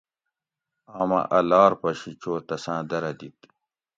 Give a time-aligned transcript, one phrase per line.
[0.99, 3.37] آمہ اَ لار پشی چو تساں درہ دِت